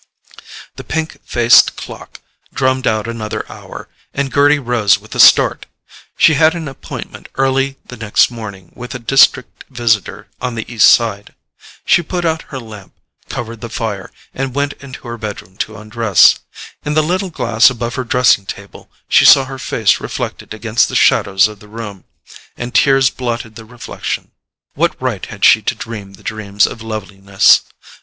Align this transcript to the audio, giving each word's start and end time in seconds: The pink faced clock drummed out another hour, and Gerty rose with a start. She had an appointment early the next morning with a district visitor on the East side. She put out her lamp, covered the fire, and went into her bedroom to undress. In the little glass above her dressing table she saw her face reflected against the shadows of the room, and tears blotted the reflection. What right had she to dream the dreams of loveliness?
The 0.77 0.83
pink 0.83 1.21
faced 1.23 1.75
clock 1.77 2.21
drummed 2.51 2.87
out 2.87 3.07
another 3.07 3.45
hour, 3.51 3.87
and 4.15 4.33
Gerty 4.33 4.57
rose 4.57 4.97
with 4.97 5.13
a 5.13 5.19
start. 5.19 5.67
She 6.17 6.33
had 6.33 6.55
an 6.55 6.67
appointment 6.67 7.29
early 7.35 7.77
the 7.85 7.97
next 7.97 8.31
morning 8.31 8.71
with 8.73 8.95
a 8.95 8.97
district 8.97 9.63
visitor 9.69 10.27
on 10.41 10.55
the 10.55 10.65
East 10.67 10.89
side. 10.89 11.35
She 11.85 12.01
put 12.01 12.25
out 12.25 12.45
her 12.49 12.57
lamp, 12.59 12.93
covered 13.29 13.61
the 13.61 13.69
fire, 13.69 14.09
and 14.33 14.55
went 14.55 14.73
into 14.81 15.07
her 15.07 15.19
bedroom 15.19 15.55
to 15.57 15.77
undress. 15.77 16.39
In 16.83 16.95
the 16.95 17.03
little 17.03 17.29
glass 17.29 17.69
above 17.69 17.93
her 17.93 18.03
dressing 18.03 18.47
table 18.47 18.89
she 19.07 19.23
saw 19.23 19.45
her 19.45 19.59
face 19.59 19.99
reflected 19.99 20.51
against 20.51 20.89
the 20.89 20.95
shadows 20.95 21.47
of 21.47 21.59
the 21.59 21.67
room, 21.69 22.05
and 22.57 22.73
tears 22.73 23.11
blotted 23.11 23.53
the 23.53 23.65
reflection. 23.65 24.31
What 24.73 24.99
right 24.99 25.23
had 25.27 25.45
she 25.45 25.61
to 25.61 25.75
dream 25.75 26.13
the 26.13 26.23
dreams 26.23 26.65
of 26.65 26.81
loveliness? 26.81 27.61